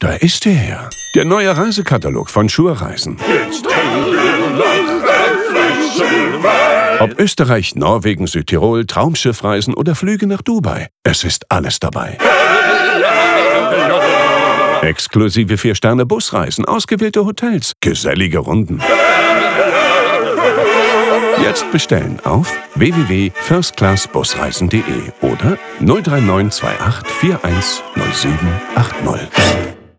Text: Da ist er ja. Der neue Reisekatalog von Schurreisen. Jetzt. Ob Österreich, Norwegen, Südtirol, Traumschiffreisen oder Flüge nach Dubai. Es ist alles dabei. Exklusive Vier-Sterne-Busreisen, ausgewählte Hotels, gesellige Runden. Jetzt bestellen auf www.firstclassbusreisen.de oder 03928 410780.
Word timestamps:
Da 0.00 0.14
ist 0.14 0.44
er 0.46 0.68
ja. 0.68 0.90
Der 1.14 1.24
neue 1.26 1.54
Reisekatalog 1.54 2.30
von 2.30 2.48
Schurreisen. 2.48 3.18
Jetzt. 3.28 3.66
Ob 7.00 7.20
Österreich, 7.20 7.76
Norwegen, 7.76 8.26
Südtirol, 8.26 8.86
Traumschiffreisen 8.86 9.74
oder 9.74 9.94
Flüge 9.94 10.26
nach 10.26 10.40
Dubai. 10.40 10.88
Es 11.02 11.22
ist 11.22 11.44
alles 11.50 11.80
dabei. 11.80 12.16
Exklusive 14.80 15.58
Vier-Sterne-Busreisen, 15.58 16.64
ausgewählte 16.64 17.26
Hotels, 17.26 17.74
gesellige 17.82 18.38
Runden. 18.38 18.80
Jetzt 21.42 21.70
bestellen 21.72 22.20
auf 22.24 22.50
www.firstclassbusreisen.de 22.74 24.82
oder 25.20 25.58
03928 25.80 27.06
410780. 27.06 29.79